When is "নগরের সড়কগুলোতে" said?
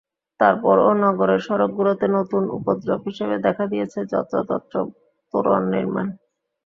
1.03-2.05